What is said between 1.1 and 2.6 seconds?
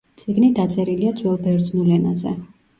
ძველ ბერძნულ ენაზე.